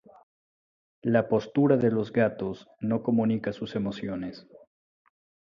[1.03, 4.47] La postura de los gatos nos comunica sus emociones.